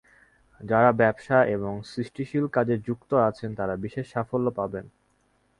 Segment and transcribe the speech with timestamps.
[0.61, 4.85] যাঁরা ব্যবসা এবং সৃষ্টিশীল কাজে যুক্ত আছেন, তাঁরা বিশেষ সাফল্য পাবেন।